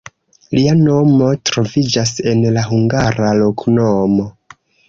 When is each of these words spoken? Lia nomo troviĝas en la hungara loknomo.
Lia 0.57 0.71
nomo 0.79 1.27
troviĝas 1.51 2.15
en 2.33 2.43
la 2.57 2.65
hungara 2.71 3.31
loknomo. 3.45 4.31